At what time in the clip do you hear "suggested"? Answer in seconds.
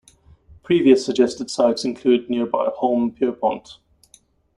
1.05-1.51